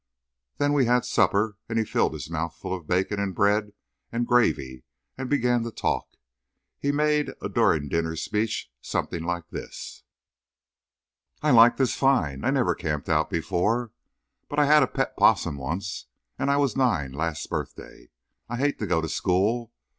[0.57, 3.71] Then we had supper; and he filled his mouth full of bacon and bread
[4.11, 4.83] and gravy,
[5.15, 6.07] and began to talk.
[6.79, 10.01] He made a during dinner speech something like this:
[11.43, 12.43] "I like this fine.
[12.43, 13.91] I never camped out before;
[14.49, 16.07] but I had a pet 'possum once,
[16.39, 18.09] and I was nine last birthday.
[18.49, 19.71] I hate to go to school.